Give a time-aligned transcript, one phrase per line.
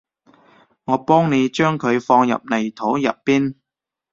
[0.85, 3.57] 我幫你將佢放入泥土入邊